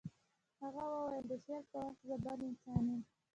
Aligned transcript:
هغه 0.61 0.83
وویل 0.91 1.25
د 1.29 1.31
شعر 1.43 1.61
پر 1.69 1.77
وخت 1.85 2.01
زه 2.07 2.15
بل 2.23 2.39
انسان 2.49 2.83
یم 2.91 3.01